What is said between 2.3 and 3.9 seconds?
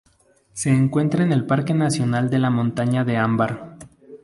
de la Montaña de Ámbar.